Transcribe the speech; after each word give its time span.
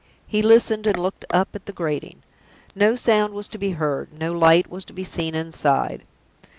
He 0.25 0.41
listened, 0.41 0.87
and 0.87 0.97
looked 0.97 1.25
up 1.29 1.49
at 1.55 1.67
the 1.67 1.71
grating. 1.71 2.23
No 2.73 2.95
sound 2.95 3.35
was 3.35 3.47
to 3.49 3.59
be 3.59 3.73
heard, 3.77 4.11
no 4.11 4.31
light 4.31 4.67
was 4.67 4.83
to 4.85 4.93
be 4.93 5.03
seen 5.03 5.35
inside. 5.35 6.01